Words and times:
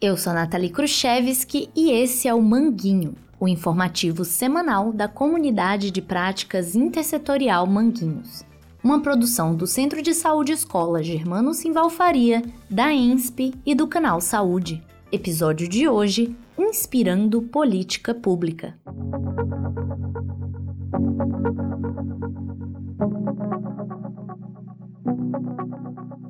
Eu 0.00 0.16
sou 0.16 0.32
Nathalie 0.32 0.70
Khrushchevski 0.70 1.70
e 1.74 1.90
esse 1.90 2.28
é 2.28 2.32
o 2.32 2.40
Manguinho, 2.40 3.16
o 3.40 3.48
informativo 3.48 4.24
semanal 4.24 4.92
da 4.92 5.08
Comunidade 5.08 5.90
de 5.90 6.00
Práticas 6.00 6.76
Intersetorial 6.76 7.66
Manguinhos. 7.66 8.44
Uma 8.80 9.00
produção 9.02 9.56
do 9.56 9.66
Centro 9.66 10.00
de 10.00 10.14
Saúde 10.14 10.52
Escola 10.52 11.02
Germano 11.02 11.52
Simvalfaria, 11.52 12.44
da 12.70 12.92
ENSP 12.92 13.52
e 13.66 13.74
do 13.74 13.88
Canal 13.88 14.20
Saúde. 14.20 14.80
Episódio 15.10 15.68
de 15.68 15.88
hoje: 15.88 16.32
Inspirando 16.56 17.42
Política 17.42 18.14
Pública. 18.14 18.78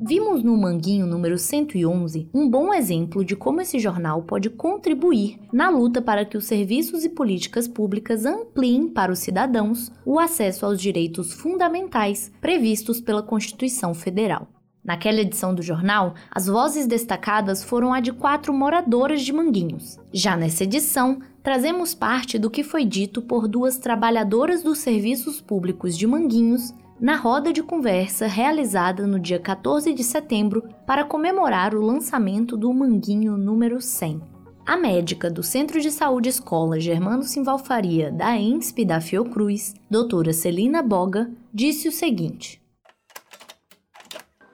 Vimos 0.09 0.43
no 0.43 0.57
Manguinho 0.57 1.07
número 1.07 1.37
111 1.37 2.31
um 2.33 2.49
bom 2.49 2.73
exemplo 2.73 3.23
de 3.23 3.37
como 3.37 3.61
esse 3.61 3.79
jornal 3.79 4.23
pode 4.23 4.49
contribuir 4.49 5.39
na 5.53 5.69
luta 5.69 6.01
para 6.01 6.25
que 6.25 6.35
os 6.35 6.47
serviços 6.47 7.05
e 7.05 7.11
políticas 7.11 7.69
públicas 7.69 8.25
ampliem 8.25 8.89
para 8.89 9.13
os 9.13 9.19
cidadãos 9.19 9.93
o 10.07 10.19
acesso 10.19 10.65
aos 10.65 10.81
direitos 10.81 11.35
fundamentais 11.35 12.33
previstos 12.41 13.03
pela 13.03 13.23
Constituição 13.23 13.93
Federal. 13.93 14.49
Naquela 14.83 15.21
edição 15.21 15.55
do 15.55 15.61
jornal, 15.61 16.15
as 16.31 16.47
vozes 16.47 16.87
destacadas 16.87 17.63
foram 17.63 17.93
a 17.93 18.01
de 18.01 18.11
quatro 18.11 18.55
moradoras 18.55 19.21
de 19.21 19.35
Manguinhos. 19.35 19.99
Já 20.11 20.39
nessa 20.39 20.65
edição, 20.65 21.19
trazemos 21.49 21.95
parte 21.95 22.39
do 22.39 22.51
que 22.51 22.63
foi 22.63 22.85
dito 22.85 23.23
por 23.23 23.49
duas 23.49 23.79
trabalhadoras 23.79 24.63
dos 24.63 24.81
serviços 24.81 25.41
públicos 25.41 25.97
de 25.97 26.07
Manguinhos 26.07 26.75
na 27.01 27.17
roda 27.17 27.55
de 27.55 27.63
conversa 27.63 28.27
realizada 28.27 29.07
no 29.07 29.19
dia 29.19 29.39
14 29.39 29.95
de 29.95 30.05
setembro 30.05 30.63
para 30.87 31.07
comemorar 31.07 31.75
o 31.75 31.81
lançamento 31.81 32.55
do 32.55 32.71
Manguinho 32.71 33.39
número 33.39 33.81
100. 33.81 34.21
A 34.67 34.77
médica 34.77 35.31
do 35.31 35.43
Centro 35.43 35.81
de 35.81 35.91
Saúde 35.91 36.29
Escola 36.29 36.79
Germano 36.79 37.23
Simvalfaria 37.23 38.13
da 38.13 38.37
ENSP 38.37 38.85
da 38.85 39.01
Fiocruz, 39.01 39.73
doutora 39.91 40.35
Celina 40.35 40.83
Boga, 40.83 41.31
disse 41.51 41.89
o 41.89 41.93
seguinte: 41.93 42.63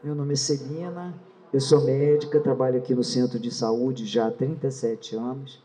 Meu 0.01 0.15
nome 0.15 0.35
é 0.35 0.37
Celina, 0.37 1.13
eu 1.53 1.61
sou 1.61 1.85
médica, 1.85 2.39
trabalho 2.39 2.79
aqui 2.79 2.95
no 2.95 3.03
Centro 3.03 3.41
de 3.41 3.51
Saúde 3.51 4.07
já 4.07 4.29
há 4.29 4.31
37 4.31 5.17
anos, 5.17 5.61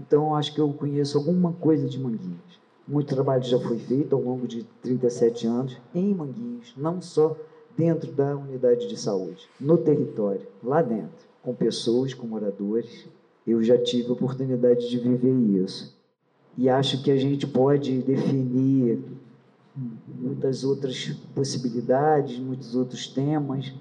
então 0.00 0.34
acho 0.34 0.54
que 0.54 0.60
eu 0.60 0.72
conheço 0.72 1.18
alguma 1.18 1.52
coisa 1.52 1.86
de 1.86 1.98
Manguinhos. 1.98 2.58
Muito 2.88 3.14
trabalho 3.14 3.42
já 3.44 3.58
foi 3.60 3.78
feito 3.78 4.16
ao 4.16 4.22
longo 4.22 4.48
de 4.48 4.64
37 4.82 5.46
anos 5.46 5.76
em 5.94 6.14
Manguinhos, 6.14 6.72
não 6.76 7.02
só 7.02 7.36
dentro 7.76 8.10
da 8.10 8.36
unidade 8.36 8.88
de 8.88 8.98
saúde, 8.98 9.48
no 9.60 9.76
território, 9.76 10.46
lá 10.62 10.82
dentro, 10.82 11.28
com 11.42 11.54
pessoas, 11.54 12.14
com 12.14 12.26
moradores. 12.26 13.06
Eu 13.46 13.62
já 13.62 13.76
tive 13.78 14.08
a 14.08 14.12
oportunidade 14.12 14.88
de 14.88 14.98
viver 14.98 15.62
isso. 15.62 15.94
E 16.56 16.68
acho 16.68 17.02
que 17.02 17.10
a 17.10 17.16
gente 17.16 17.46
pode 17.46 18.02
definir 18.02 18.98
muitas 20.08 20.64
outras 20.64 21.10
possibilidades, 21.34 22.38
muitos 22.38 22.74
outros 22.74 23.06
temas, 23.06 23.72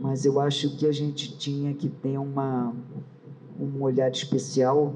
mas 0.00 0.24
eu 0.24 0.40
acho 0.40 0.76
que 0.76 0.86
a 0.86 0.92
gente 0.92 1.36
tinha 1.36 1.74
que 1.74 1.88
ter 1.88 2.18
uma, 2.18 2.74
um 3.60 3.82
olhar 3.82 4.10
especial 4.10 4.94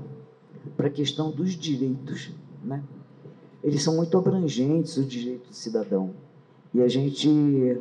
para 0.76 0.88
a 0.88 0.90
questão 0.90 1.30
dos 1.30 1.52
direitos, 1.52 2.30
né? 2.62 2.82
eles 3.62 3.82
são 3.82 3.96
muito 3.96 4.16
abrangentes, 4.18 4.96
o 4.96 5.04
direito 5.04 5.48
do 5.48 5.54
cidadão. 5.54 6.10
E 6.72 6.82
a 6.82 6.88
gente 6.88 7.28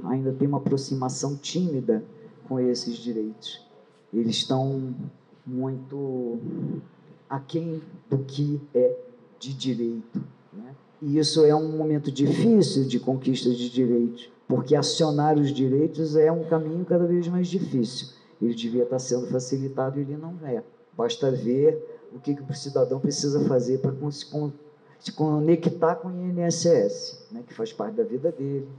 ainda 0.05 0.31
tem 0.31 0.47
uma 0.47 0.59
aproximação 0.59 1.35
tímida 1.35 2.03
com 2.47 2.59
esses 2.59 2.95
direitos. 2.97 3.61
Eles 4.13 4.37
estão 4.37 4.93
muito 5.45 6.37
aquém 7.29 7.81
do 8.09 8.19
que 8.19 8.61
é 8.73 8.95
de 9.39 9.53
direito. 9.53 10.23
Né? 10.53 10.75
E 11.01 11.17
isso 11.17 11.43
é 11.43 11.53
um 11.53 11.75
momento 11.75 12.11
difícil 12.11 12.85
de 12.85 12.99
conquista 12.99 13.49
de 13.49 13.69
direitos, 13.69 14.29
porque 14.47 14.75
acionar 14.75 15.37
os 15.37 15.51
direitos 15.51 16.15
é 16.15 16.31
um 16.31 16.43
caminho 16.45 16.85
cada 16.85 17.05
vez 17.05 17.27
mais 17.27 17.47
difícil. 17.47 18.09
Ele 18.41 18.53
devia 18.53 18.83
estar 18.83 18.99
sendo 18.99 19.27
facilitado 19.27 19.99
e 19.99 20.03
ele 20.03 20.15
não 20.15 20.35
é. 20.43 20.63
Basta 20.95 21.31
ver 21.31 21.92
o 22.15 22.19
que, 22.19 22.35
que 22.35 22.41
o 22.41 22.53
cidadão 22.53 22.99
precisa 22.99 23.43
fazer 23.47 23.79
para 23.79 23.91
se 24.11 24.25
se 24.99 25.11
conectar 25.11 25.95
com 25.95 26.07
o 26.07 26.11
INSS, 26.11 27.27
né, 27.29 27.43
que 27.45 27.53
faz 27.53 27.73
parte 27.73 27.95
da 27.95 28.03
vida 28.03 28.31
dele. 28.31 28.69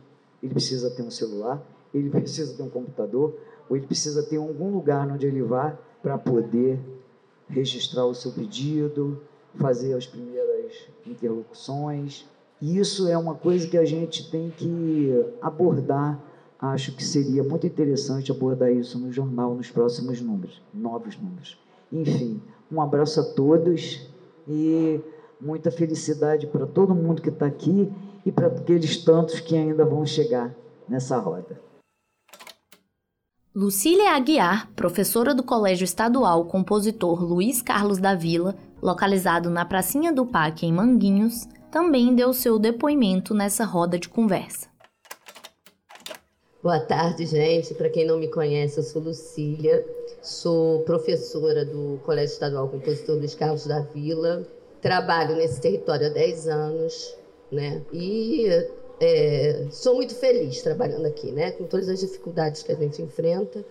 Ele 0.42 0.52
precisa 0.52 0.90
ter 0.90 1.02
um 1.02 1.10
celular, 1.10 1.62
ele 1.92 2.08
precisa 2.08 2.56
ter 2.56 2.62
um 2.62 2.70
computador, 2.70 3.34
ou 3.68 3.76
ele 3.76 3.86
precisa 3.86 4.22
ter 4.22 4.38
algum 4.38 4.70
lugar 4.70 5.06
onde 5.10 5.26
ele 5.26 5.42
vá 5.42 5.76
para 6.02 6.16
poder 6.16 6.80
registrar 7.48 8.06
o 8.06 8.14
seu 8.14 8.32
pedido, 8.32 9.20
fazer 9.56 9.94
as 9.94 10.06
primeiras 10.06 10.86
interlocuções. 11.06 12.26
E 12.60 12.78
isso 12.78 13.06
é 13.06 13.18
uma 13.18 13.34
coisa 13.34 13.66
que 13.68 13.76
a 13.76 13.84
gente 13.84 14.30
tem 14.30 14.50
que 14.50 15.12
abordar. 15.42 16.18
Acho 16.58 16.96
que 16.96 17.04
seria 17.04 17.42
muito 17.42 17.66
interessante 17.66 18.32
abordar 18.32 18.72
isso 18.72 18.98
no 18.98 19.12
jornal 19.12 19.54
nos 19.54 19.70
próximos 19.70 20.22
números, 20.22 20.62
novos 20.72 21.18
números. 21.18 21.58
Enfim, 21.92 22.40
um 22.70 22.80
abraço 22.80 23.20
a 23.20 23.24
todos 23.24 24.06
e 24.48 25.00
muita 25.40 25.70
felicidade 25.70 26.46
para 26.46 26.66
todo 26.66 26.94
mundo 26.94 27.22
que 27.22 27.28
está 27.28 27.46
aqui 27.46 27.92
e 28.24 28.32
para 28.32 28.46
aqueles 28.46 28.96
tantos 29.04 29.40
que 29.40 29.56
ainda 29.56 29.84
vão 29.84 30.04
chegar 30.06 30.54
nessa 30.88 31.18
roda. 31.18 31.60
Lucília 33.54 34.16
Aguiar, 34.16 34.68
professora 34.74 35.32
do 35.32 35.44
Colégio 35.44 35.84
Estadual 35.84 36.44
Compositor 36.46 37.22
Luiz 37.22 37.62
Carlos 37.62 37.98
da 37.98 38.14
Vila, 38.14 38.56
localizado 38.82 39.48
na 39.48 39.64
Pracinha 39.64 40.12
do 40.12 40.26
Parque 40.26 40.66
em 40.66 40.72
Manguinhos, 40.72 41.46
também 41.70 42.14
deu 42.14 42.32
seu 42.32 42.58
depoimento 42.58 43.32
nessa 43.32 43.64
roda 43.64 43.96
de 43.98 44.08
conversa. 44.08 44.68
Boa 46.60 46.80
tarde, 46.80 47.26
gente. 47.26 47.74
Para 47.74 47.90
quem 47.90 48.06
não 48.06 48.18
me 48.18 48.28
conhece, 48.28 48.78
eu 48.78 48.82
sou 48.82 49.02
Lucília, 49.02 49.86
sou 50.24 50.80
professora 50.80 51.64
do 51.64 52.00
Colégio 52.04 52.32
Estadual 52.32 52.68
Compositor 52.68 53.16
Luiz 53.16 53.34
Carlos 53.34 53.66
da 53.66 53.80
Vila, 53.80 54.46
Trabalho 54.80 55.36
nesse 55.36 55.60
território 55.62 56.08
há 56.08 56.10
10 56.10 56.46
anos, 56.46 57.16
né? 57.50 57.82
E 57.90 58.46
é, 59.00 59.66
sou 59.70 59.94
muito 59.94 60.14
feliz 60.14 60.60
trabalhando 60.60 61.06
aqui, 61.06 61.30
né? 61.30 61.52
Com 61.52 61.64
todas 61.64 61.88
as 61.88 62.00
dificuldades 62.00 62.62
que 62.62 62.70
a 62.70 62.74
gente 62.74 63.00
enfrenta 63.00 63.64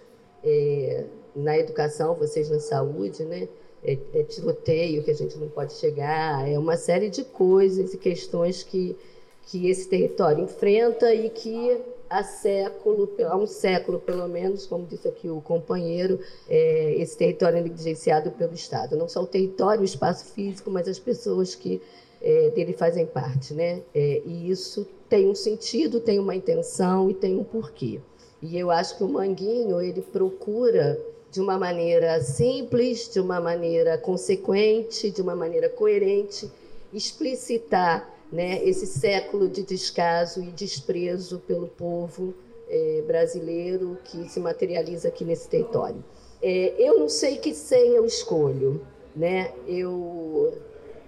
é, 0.43 1.05
na 1.35 1.57
educação, 1.57 2.15
vocês 2.15 2.49
na 2.49 2.59
saúde, 2.59 3.23
né? 3.25 3.47
É, 3.83 3.97
é, 4.13 4.23
tiroteio 4.23 5.03
que 5.03 5.11
a 5.11 5.13
gente 5.13 5.37
não 5.37 5.49
pode 5.49 5.73
chegar, 5.73 6.49
é 6.49 6.57
uma 6.57 6.77
série 6.77 7.09
de 7.09 7.23
coisas 7.23 7.93
e 7.93 7.97
questões 7.97 8.63
que, 8.63 8.97
que 9.43 9.69
esse 9.69 9.87
território 9.89 10.43
enfrenta 10.43 11.13
e 11.13 11.29
que 11.29 11.79
há 12.13 12.23
século, 12.23 13.09
há 13.27 13.35
um 13.35 13.47
século 13.47 13.99
pelo 13.99 14.27
menos, 14.27 14.67
como 14.67 14.85
disse 14.85 15.07
aqui 15.07 15.29
o 15.29 15.41
companheiro, 15.41 16.19
é, 16.47 16.93
esse 16.99 17.17
território 17.17 17.57
é 17.57 17.61
negligenciado 17.61 18.29
pelo 18.31 18.53
Estado. 18.53 18.95
Não 18.95 19.09
só 19.09 19.23
o 19.23 19.27
território, 19.27 19.81
o 19.81 19.85
espaço 19.85 20.25
físico, 20.31 20.69
mas 20.69 20.87
as 20.87 20.99
pessoas 20.99 21.55
que 21.55 21.81
é, 22.21 22.51
dele 22.51 22.73
fazem 22.73 23.07
parte. 23.07 23.55
Né? 23.55 23.81
É, 23.95 24.21
e 24.25 24.51
isso 24.51 24.87
tem 25.09 25.27
um 25.27 25.33
sentido, 25.33 25.99
tem 25.99 26.19
uma 26.19 26.35
intenção 26.35 27.09
e 27.09 27.15
tem 27.15 27.35
um 27.35 27.43
porquê. 27.43 27.99
E 28.41 28.59
eu 28.59 28.69
acho 28.69 28.95
que 28.97 29.03
o 29.03 29.07
Manguinho 29.07 29.81
ele 29.81 30.01
procura 30.01 30.99
de 31.31 31.41
uma 31.41 31.57
maneira 31.57 32.21
simples, 32.21 33.09
de 33.11 33.19
uma 33.19 33.41
maneira 33.41 33.97
consequente, 33.97 35.09
de 35.09 35.19
uma 35.19 35.35
maneira 35.35 35.67
coerente, 35.67 36.51
explicitar 36.93 38.12
né, 38.33 38.67
esse 38.67 38.87
século 38.87 39.47
de 39.47 39.61
descaso 39.61 40.41
e 40.41 40.47
desprezo 40.47 41.37
pelo 41.45 41.67
povo 41.67 42.33
é, 42.67 43.03
brasileiro 43.05 43.95
que 44.03 44.27
se 44.27 44.39
materializa 44.39 45.07
aqui 45.09 45.23
nesse 45.23 45.47
território. 45.47 46.03
É, 46.41 46.73
eu 46.79 46.97
não 46.97 47.07
sei 47.07 47.37
que 47.37 47.53
senha 47.53 47.97
eu 47.97 48.05
escolho, 48.07 48.81
né? 49.15 49.53
Eu, 49.67 50.57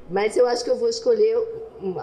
mas 0.07 0.37
eu 0.37 0.45
acho 0.45 0.63
que 0.63 0.69
eu 0.69 0.75
vou 0.75 0.87
escolher 0.87 1.35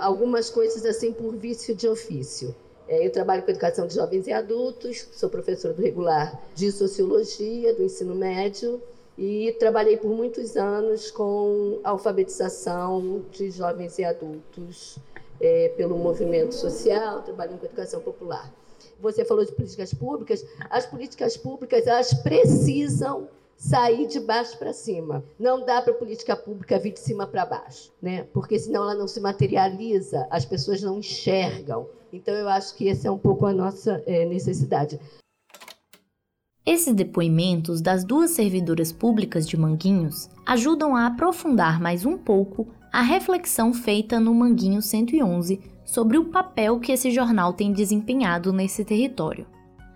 algumas 0.00 0.50
coisas 0.50 0.84
assim 0.84 1.12
por 1.12 1.36
vício 1.36 1.72
de 1.72 1.86
ofício. 1.86 2.52
É, 2.88 3.06
eu 3.06 3.12
trabalho 3.12 3.44
com 3.44 3.50
educação 3.52 3.86
de 3.86 3.94
jovens 3.94 4.26
e 4.26 4.32
adultos, 4.32 5.06
sou 5.12 5.30
professora 5.30 5.72
do 5.72 5.80
regular 5.80 6.42
de 6.52 6.72
sociologia 6.72 7.72
do 7.72 7.84
ensino 7.84 8.12
médio 8.12 8.82
e 9.16 9.54
trabalhei 9.60 9.96
por 9.96 10.10
muitos 10.10 10.56
anos 10.56 11.12
com 11.12 11.78
alfabetização 11.84 13.24
de 13.30 13.52
jovens 13.52 14.00
e 14.00 14.04
adultos 14.04 14.98
é, 15.40 15.68
pelo 15.76 15.96
movimento 15.98 16.54
social, 16.54 17.22
trabalhando 17.22 17.60
com 17.60 17.66
educação 17.66 18.00
popular. 18.00 18.52
Você 19.00 19.24
falou 19.24 19.44
de 19.44 19.52
políticas 19.52 19.92
públicas. 19.92 20.44
As 20.70 20.86
políticas 20.86 21.36
públicas 21.36 21.86
elas 21.86 22.14
precisam 22.14 23.28
sair 23.56 24.06
de 24.06 24.18
baixo 24.20 24.58
para 24.58 24.72
cima. 24.72 25.24
Não 25.38 25.64
dá 25.64 25.80
para 25.80 25.92
a 25.92 25.96
política 25.96 26.36
pública 26.36 26.78
vir 26.78 26.92
de 26.92 27.00
cima 27.00 27.26
para 27.26 27.46
baixo, 27.46 27.92
né? 28.00 28.26
Porque 28.32 28.58
senão 28.58 28.82
ela 28.82 28.94
não 28.94 29.06
se 29.06 29.20
materializa, 29.20 30.26
as 30.30 30.44
pessoas 30.44 30.82
não 30.82 30.98
enxergam. 30.98 31.86
Então 32.12 32.34
eu 32.34 32.48
acho 32.48 32.74
que 32.74 32.88
essa 32.88 33.08
é 33.08 33.10
um 33.10 33.18
pouco 33.18 33.46
a 33.46 33.52
nossa 33.52 34.02
é, 34.06 34.24
necessidade. 34.24 34.98
Esses 36.64 36.94
depoimentos 36.94 37.80
das 37.80 38.04
duas 38.04 38.30
servidoras 38.30 38.92
públicas 38.92 39.48
de 39.48 39.56
Manguinhos 39.56 40.30
ajudam 40.46 40.94
a 40.94 41.06
aprofundar 41.06 41.80
mais 41.80 42.06
um 42.06 42.16
pouco 42.16 42.68
a 42.92 43.02
reflexão 43.02 43.74
feita 43.74 44.20
no 44.20 44.32
Manguinho 44.32 44.80
111 44.80 45.60
sobre 45.84 46.18
o 46.18 46.26
papel 46.26 46.78
que 46.78 46.92
esse 46.92 47.10
jornal 47.10 47.52
tem 47.52 47.72
desempenhado 47.72 48.52
nesse 48.52 48.84
território. 48.84 49.44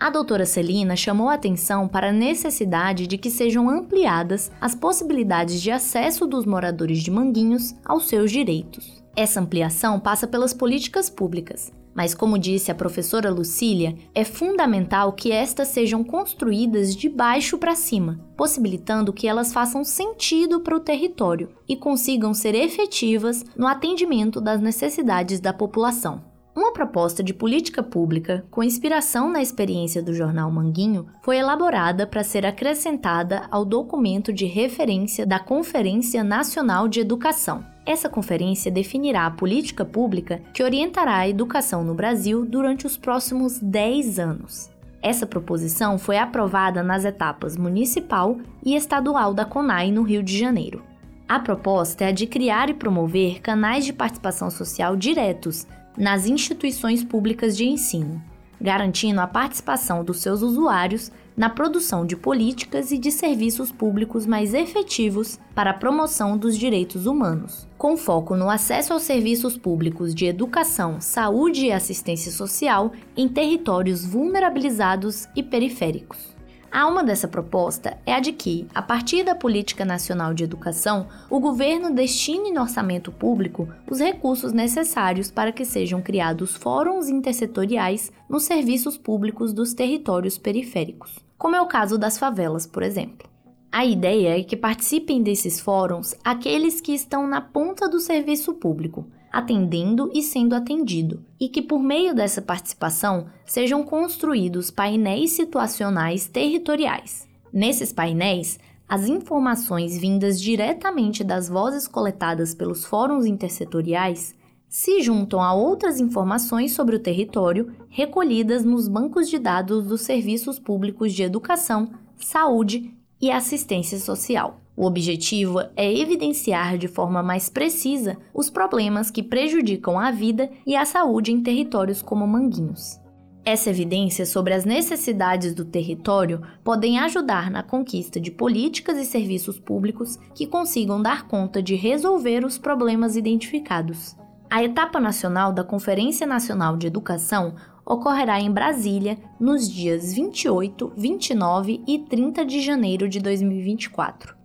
A 0.01 0.11
doutora 0.11 0.45
Celina 0.45 0.97
chamou 0.97 1.29
a 1.29 1.35
atenção 1.35 1.87
para 1.87 2.09
a 2.09 2.13
necessidade 2.13 3.07
de 3.07 3.17
que 3.17 3.31
sejam 3.31 3.71
ampliadas 3.71 4.51
as 4.61 4.75
possibilidades 4.75 5.63
de 5.63 5.71
acesso 5.71 6.27
dos 6.27 6.45
moradores 6.45 6.99
de 6.99 7.13
Manguinhos 7.13 7.77
aos 7.85 8.09
seus 8.09 8.33
direitos. 8.33 9.05
Essa 9.15 9.41
ampliação 9.41 10.01
passa 10.01 10.27
pelas 10.27 10.53
políticas 10.53 11.09
públicas, 11.09 11.73
mas, 11.97 12.15
como 12.15 12.39
disse 12.39 12.71
a 12.71 12.75
professora 12.75 13.31
Lucília, 13.31 13.97
é 14.15 14.23
fundamental 14.23 15.15
que 15.15 15.33
estas 15.33 15.69
sejam 15.69 16.05
construídas 16.05 16.95
de 16.95 17.09
baixo 17.09 17.57
para 17.57 17.75
cima, 17.75 18.21
possibilitando 18.37 19.15
que 19.15 19.27
elas 19.27 19.51
façam 19.51 19.83
sentido 19.83 20.61
para 20.61 20.77
o 20.77 20.81
território 20.81 21.49
e 21.67 21.75
consigam 21.75 22.35
ser 22.35 22.55
efetivas 22.55 23.43
no 23.57 23.67
atendimento 23.67 24.43
das 24.43 24.61
necessidades 24.61 25.41
da 25.41 25.55
população. 25.55 26.23
Uma 26.55 26.73
proposta 26.73 27.23
de 27.23 27.35
política 27.35 27.83
pública, 27.83 28.47
com 28.51 28.63
inspiração 28.63 29.31
na 29.31 29.43
experiência 29.43 30.03
do 30.03 30.15
jornal 30.15 30.51
Manguinho, 30.51 31.07
foi 31.23 31.37
elaborada 31.37 32.07
para 32.07 32.25
ser 32.25 32.47
acrescentada 32.47 33.47
ao 33.51 33.65
documento 33.65 34.33
de 34.33 34.47
referência 34.47 35.27
da 35.27 35.39
Conferência 35.39 36.25
Nacional 36.25 36.89
de 36.89 37.01
Educação, 37.01 37.63
essa 37.87 38.09
conferência 38.09 38.71
definirá 38.71 39.27
a 39.27 39.31
política 39.31 39.85
pública 39.85 40.43
que 40.53 40.63
orientará 40.63 41.19
a 41.19 41.29
educação 41.29 41.85
no 41.85 41.95
Brasil 41.95 42.45
durante 42.45 42.85
os 42.85 42.97
próximos 42.97 43.61
10 43.61 44.19
anos. 44.19 44.69
Essa 45.01 45.25
proposição 45.25 45.97
foi 45.97 46.19
aprovada 46.19 46.83
nas 46.83 47.05
etapas 47.05 47.57
municipal 47.57 48.39
e 48.65 48.75
estadual 48.75 49.33
da 49.33 49.45
CONAI 49.45 49.93
no 49.93 50.03
Rio 50.03 50.21
de 50.21 50.37
Janeiro. 50.37 50.83
A 51.29 51.39
proposta 51.39 52.05
é 52.05 52.09
a 52.09 52.13
de 52.13 52.27
criar 52.27 52.69
e 52.69 52.75
promover 52.75 53.41
canais 53.41 53.85
de 53.85 53.93
participação 53.93 54.51
social 54.51 54.97
diretos 54.97 55.65
nas 55.97 56.27
instituições 56.27 57.05
públicas 57.05 57.57
de 57.57 57.67
ensino, 57.67 58.21
garantindo 58.61 59.21
a 59.21 59.29
participação 59.29 60.05
dos 60.05 60.21
seus 60.21 60.43
usuários 60.43 61.13
na 61.37 61.51
produção 61.51 62.07
de 62.07 62.17
políticas 62.17 62.91
e 62.91 62.99
de 62.99 63.11
serviços 63.11 63.71
públicos 63.71 64.25
mais 64.25 64.55
efetivos 64.55 65.39
para 65.55 65.71
a 65.71 65.75
promoção 65.75 66.39
dos 66.39 66.57
direitos 66.57 67.07
humanos, 67.07 67.69
com 67.77 67.97
foco 67.97 68.35
no 68.35 68.49
acesso 68.49 68.93
aos 68.93 69.03
serviços 69.03 69.57
públicos 69.57 70.15
de 70.15 70.27
educação, 70.27 71.01
saúde 71.01 71.67
e 71.67 71.73
assistência 71.73 72.33
social 72.33 72.93
em 73.17 73.29
territórios 73.29 74.05
vulnerabilizados 74.05 75.29
e 75.37 75.43
periféricos. 75.43 76.37
A 76.71 76.83
alma 76.83 77.03
dessa 77.03 77.27
proposta 77.27 77.97
é 78.05 78.13
a 78.13 78.21
de 78.21 78.33
que, 78.33 78.67
a 78.75 78.83
partir 78.83 79.25
da 79.25 79.35
Política 79.35 79.83
Nacional 79.83 80.35
de 80.35 80.45
Educação, 80.45 81.07
o 81.31 81.41
governo 81.41 81.91
destine 81.91 82.51
no 82.53 82.61
orçamento 82.61 83.11
público 83.11 83.67
os 83.91 83.99
recursos 83.99 84.53
necessários 84.53 85.31
para 85.31 85.53
que 85.53 85.65
sejam 85.65 86.03
criados 86.03 86.55
fóruns 86.55 87.09
intersetoriais 87.09 88.13
nos 88.29 88.43
serviços 88.43 88.99
públicos 88.99 89.55
dos 89.55 89.73
territórios 89.73 90.37
periféricos, 90.37 91.26
como 91.39 91.57
é 91.57 91.61
o 91.61 91.67
caso 91.67 91.99
das 91.99 92.19
favelas, 92.19 92.67
por 92.67 92.83
exemplo. 92.83 93.29
A 93.71 93.85
ideia 93.85 94.39
é 94.39 94.43
que 94.43 94.57
participem 94.57 95.23
desses 95.23 95.61
fóruns 95.61 96.15
aqueles 96.25 96.81
que 96.81 96.93
estão 96.93 97.27
na 97.27 97.41
ponta 97.41 97.89
do 97.89 98.01
serviço 98.01 98.55
público, 98.55 99.07
atendendo 99.31 100.11
e 100.15 100.23
sendo 100.23 100.55
atendido, 100.55 101.23
e 101.39 101.49
que 101.49 101.61
por 101.61 101.83
meio 101.83 102.15
dessa 102.15 102.41
participação 102.41 103.27
sejam 103.45 103.83
construídos 103.83 104.71
painéis 104.71 105.33
situacionais 105.33 106.27
territoriais. 106.27 107.29
Nesses 107.53 107.93
painéis, 107.93 108.59
as 108.89 109.09
informações 109.09 109.99
vindas 109.99 110.41
diretamente 110.41 111.25
das 111.25 111.49
vozes 111.49 111.89
coletadas 111.89 112.55
pelos 112.55 112.85
fóruns 112.85 113.27
intersetoriais 113.27 114.35
se 114.69 115.01
juntam 115.01 115.41
a 115.41 115.55
outras 115.55 116.01
informações 116.01 116.73
sobre 116.73 116.97
o 116.97 117.01
território 117.01 117.73
recolhidas 117.89 118.65
nos 118.65 118.89
bancos 118.89 119.29
de 119.29 119.39
dados 119.39 119.87
dos 119.87 120.03
serviços 120.03 120.59
públicos 120.59 121.13
de 121.13 121.23
educação, 121.23 121.91
saúde 122.17 122.95
e 123.21 123.31
assistência 123.31 123.99
social. 123.99 124.61
O 124.77 124.85
objetivo 124.85 125.61
é 125.75 125.91
evidenciar 125.91 126.77
de 126.77 126.87
forma 126.87 127.23
mais 127.23 127.49
precisa 127.49 128.19
os 128.35 128.51
problemas 128.51 129.11
que 129.11 129.23
prejudicam 129.23 129.99
a 129.99 130.11
vida 130.11 130.51
e 130.67 130.77
a 130.77 130.85
saúde 130.85 131.33
em 131.33 131.43
territórios 131.43 132.03
como 132.03 132.27
Manguinhos. 132.27 133.01
Essa 133.43 133.71
evidência 133.71 134.27
sobre 134.27 134.53
as 134.53 134.65
necessidades 134.65 135.55
do 135.55 135.65
território 135.65 136.43
podem 136.65 136.99
ajudar 136.99 137.49
na 137.49 137.63
conquista 137.63 138.21
de 138.21 138.33
políticas 138.33 138.99
e 138.99 139.05
serviços 139.05 139.59
públicos 139.59 140.19
que 140.35 140.49
consigam 140.49 141.01
dar 141.01 141.29
conta 141.29 141.63
de 141.63 141.77
resolver 141.77 142.45
os 142.45 142.59
problemas 142.59 143.17
identificados. 143.17 144.17
A 144.49 144.63
etapa 144.63 145.01
nacional 145.01 145.53
da 145.53 145.65
Conferência 145.65 146.27
Nacional 146.27 146.77
de 146.77 146.87
Educação 146.87 147.55
ocorrerá 147.85 148.41
em 148.41 148.51
Brasília 148.51 149.19
nos 149.41 149.71
dias 149.71 150.13
28, 150.13 150.93
29 150.97 151.83
e 151.87 151.99
30 151.99 152.45
de 152.45 152.61
janeiro 152.61 153.09
de 153.09 153.21
2024. 153.21 154.37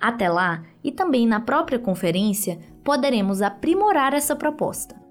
Até 0.00 0.28
lá, 0.28 0.62
e 0.82 0.90
também 0.90 1.26
na 1.26 1.38
própria 1.38 1.78
conferência, 1.78 2.58
poderemos 2.82 3.42
aprimorar 3.42 4.14
essa 4.14 4.34
proposta. 4.34 5.01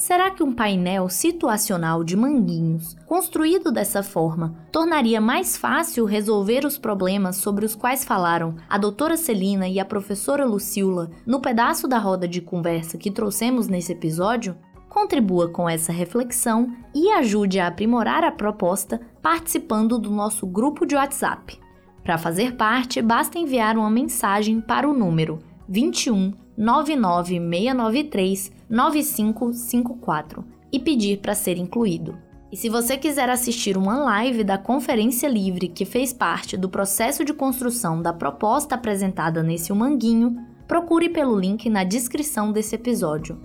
Será 0.00 0.30
que 0.30 0.42
um 0.42 0.50
painel 0.50 1.10
situacional 1.10 2.02
de 2.02 2.16
manguinhos, 2.16 2.96
construído 3.04 3.70
dessa 3.70 4.02
forma, 4.02 4.56
tornaria 4.72 5.20
mais 5.20 5.58
fácil 5.58 6.06
resolver 6.06 6.64
os 6.64 6.78
problemas 6.78 7.36
sobre 7.36 7.66
os 7.66 7.74
quais 7.74 8.02
falaram 8.02 8.56
a 8.66 8.78
doutora 8.78 9.18
Celina 9.18 9.68
e 9.68 9.78
a 9.78 9.84
professora 9.84 10.46
Lucila 10.46 11.10
no 11.26 11.38
pedaço 11.38 11.86
da 11.86 11.98
roda 11.98 12.26
de 12.26 12.40
conversa 12.40 12.96
que 12.96 13.10
trouxemos 13.10 13.68
nesse 13.68 13.92
episódio? 13.92 14.56
Contribua 14.88 15.50
com 15.50 15.68
essa 15.68 15.92
reflexão 15.92 16.74
e 16.94 17.10
ajude 17.10 17.60
a 17.60 17.66
aprimorar 17.66 18.24
a 18.24 18.32
proposta 18.32 18.98
participando 19.20 19.98
do 19.98 20.10
nosso 20.10 20.46
grupo 20.46 20.86
de 20.86 20.94
WhatsApp. 20.94 21.60
Para 22.02 22.16
fazer 22.16 22.56
parte, 22.56 23.02
basta 23.02 23.38
enviar 23.38 23.76
uma 23.76 23.90
mensagem 23.90 24.62
para 24.62 24.88
o 24.88 24.94
número 24.94 25.40
21 25.68 26.32
99693 26.56 28.59
9554 28.70 30.44
e 30.72 30.78
pedir 30.78 31.18
para 31.18 31.34
ser 31.34 31.58
incluído. 31.58 32.16
E 32.52 32.56
se 32.56 32.68
você 32.68 32.96
quiser 32.96 33.28
assistir 33.28 33.76
uma 33.76 33.98
live 33.98 34.42
da 34.42 34.56
Conferência 34.56 35.28
Livre 35.28 35.68
que 35.68 35.84
fez 35.84 36.12
parte 36.12 36.56
do 36.56 36.68
processo 36.68 37.24
de 37.24 37.34
construção 37.34 38.00
da 38.00 38.12
proposta 38.12 38.74
apresentada 38.74 39.42
nesse 39.42 39.72
Manguinho, 39.72 40.36
procure 40.66 41.08
pelo 41.08 41.38
link 41.38 41.68
na 41.68 41.84
descrição 41.84 42.52
desse 42.52 42.76
episódio. 42.76 43.40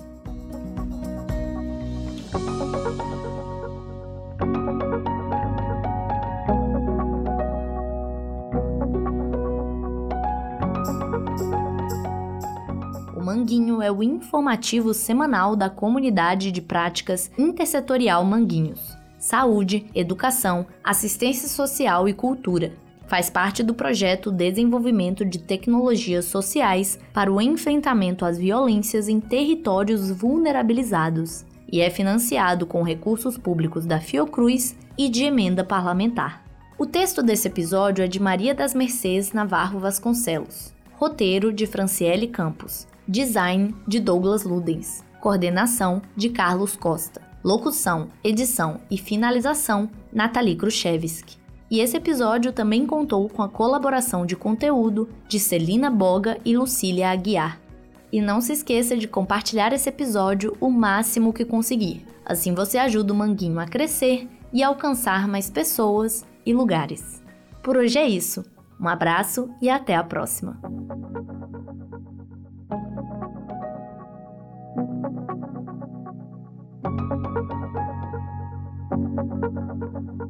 É 13.85 13.91
o 13.91 14.03
informativo 14.03 14.93
semanal 14.93 15.55
da 15.55 15.69
comunidade 15.69 16.51
de 16.51 16.61
práticas 16.61 17.31
intersetorial 17.37 18.25
Manguinhos. 18.25 18.97
Saúde, 19.17 19.85
educação, 19.93 20.65
assistência 20.83 21.47
social 21.47 22.09
e 22.09 22.13
cultura. 22.13 22.73
Faz 23.07 23.29
parte 23.29 23.61
do 23.61 23.73
projeto 23.73 24.31
Desenvolvimento 24.31 25.23
de 25.23 25.37
Tecnologias 25.37 26.25
Sociais 26.25 26.99
para 27.13 27.31
o 27.31 27.39
Enfrentamento 27.39 28.25
às 28.25 28.37
Violências 28.37 29.07
em 29.07 29.19
Territórios 29.19 30.09
Vulnerabilizados 30.09 31.45
e 31.71 31.81
é 31.81 31.89
financiado 31.89 32.65
com 32.65 32.81
recursos 32.83 33.37
públicos 33.37 33.85
da 33.85 33.99
Fiocruz 33.99 34.75
e 34.97 35.09
de 35.09 35.23
emenda 35.23 35.63
parlamentar. 35.63 36.43
O 36.77 36.85
texto 36.85 37.21
desse 37.21 37.47
episódio 37.47 38.03
é 38.03 38.07
de 38.07 38.19
Maria 38.19 38.53
das 38.53 38.73
Mercês 38.73 39.31
Navarro 39.33 39.79
Vasconcelos. 39.79 40.73
Roteiro 40.93 41.53
de 41.53 41.67
Franciele 41.67 42.27
Campos. 42.27 42.87
Design 43.07 43.75
de 43.87 43.99
Douglas 43.99 44.43
Ludens. 44.43 45.03
Coordenação 45.21 46.01
de 46.15 46.29
Carlos 46.29 46.75
Costa. 46.75 47.21
Locução, 47.43 48.09
edição 48.23 48.79
e 48.89 48.97
finalização 48.97 49.87
Nathalie 50.11 50.55
Khrushchevsky. 50.55 51.37
E 51.69 51.81
esse 51.81 51.97
episódio 51.97 52.51
também 52.51 52.87
contou 52.87 53.29
com 53.29 53.43
a 53.43 53.49
colaboração 53.49 54.25
de 54.25 54.35
conteúdo 54.35 55.07
de 55.27 55.39
Celina 55.39 55.91
Boga 55.91 56.39
e 56.43 56.57
Lucília 56.57 57.11
Aguiar. 57.11 57.61
E 58.11 58.19
não 58.19 58.41
se 58.41 58.53
esqueça 58.53 58.97
de 58.97 59.07
compartilhar 59.07 59.71
esse 59.71 59.87
episódio 59.87 60.57
o 60.59 60.71
máximo 60.71 61.31
que 61.31 61.45
conseguir. 61.45 62.03
Assim 62.25 62.55
você 62.55 62.79
ajuda 62.79 63.13
o 63.13 63.15
Manguinho 63.15 63.59
a 63.59 63.67
crescer 63.67 64.27
e 64.51 64.63
alcançar 64.63 65.27
mais 65.27 65.47
pessoas 65.47 66.25
e 66.43 66.51
lugares. 66.51 67.21
Por 67.61 67.77
hoje 67.77 67.99
é 67.99 68.07
isso. 68.07 68.43
Um 68.81 68.87
abraço 68.87 69.47
e 69.61 69.69
até 69.69 69.95
a 69.95 70.03
próxima. 70.03 70.59
Thank 72.69 72.83
you. 80.19 80.24